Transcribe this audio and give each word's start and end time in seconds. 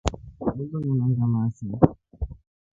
Twe 0.39 0.63
loliyana 0.69 1.05
ngamaa 1.11 1.49
see? 1.55 1.75